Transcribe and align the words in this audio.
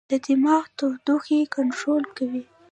دماغ 0.25 0.65
د 0.69 0.73
تودوخې 0.77 1.39
کنټرول 1.55 2.03
کوي. 2.17 2.43